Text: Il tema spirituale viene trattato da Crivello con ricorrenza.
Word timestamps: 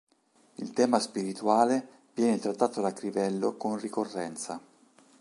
Il 0.55 0.71
tema 0.71 0.99
spirituale 0.99 1.87
viene 2.15 2.39
trattato 2.39 2.81
da 2.81 2.91
Crivello 2.91 3.55
con 3.55 3.77
ricorrenza. 3.77 4.59